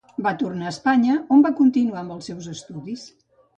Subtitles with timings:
[0.27, 3.09] Va tornar a Espanya, on va continuar amb els seus estudis.